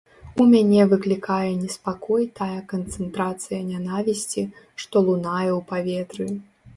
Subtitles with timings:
[0.43, 4.47] У мяне выклікае неспакой тая канцэнтрацыя нянавісці,
[4.85, 6.27] што лунае ў паветры.